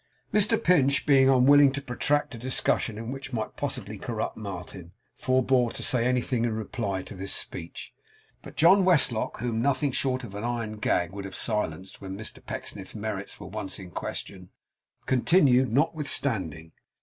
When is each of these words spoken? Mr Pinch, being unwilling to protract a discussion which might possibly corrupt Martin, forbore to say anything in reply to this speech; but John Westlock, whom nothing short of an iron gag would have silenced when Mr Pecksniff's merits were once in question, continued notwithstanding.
Mr 0.33 0.57
Pinch, 0.57 1.05
being 1.05 1.29
unwilling 1.29 1.71
to 1.73 1.79
protract 1.79 2.33
a 2.33 2.37
discussion 2.39 3.11
which 3.11 3.31
might 3.33 3.55
possibly 3.55 3.99
corrupt 3.99 4.35
Martin, 4.35 4.93
forbore 5.15 5.71
to 5.73 5.83
say 5.83 6.07
anything 6.07 6.43
in 6.43 6.55
reply 6.55 7.03
to 7.03 7.13
this 7.13 7.31
speech; 7.31 7.93
but 8.41 8.55
John 8.55 8.83
Westlock, 8.83 9.37
whom 9.41 9.61
nothing 9.61 9.91
short 9.91 10.23
of 10.23 10.33
an 10.33 10.43
iron 10.43 10.77
gag 10.77 11.11
would 11.13 11.25
have 11.25 11.35
silenced 11.35 12.01
when 12.01 12.17
Mr 12.17 12.43
Pecksniff's 12.43 12.95
merits 12.95 13.39
were 13.39 13.45
once 13.45 13.77
in 13.77 13.91
question, 13.91 14.49
continued 15.05 15.71
notwithstanding. 15.71 16.71